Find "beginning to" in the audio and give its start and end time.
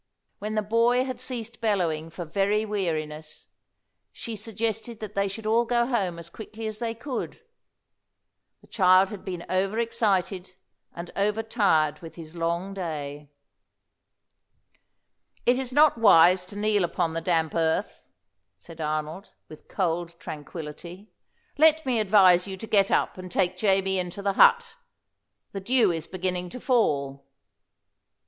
26.07-26.59